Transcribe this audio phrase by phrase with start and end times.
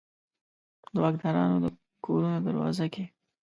[0.93, 1.65] د واکدارانو د
[2.05, 3.03] کورونو دروازو کې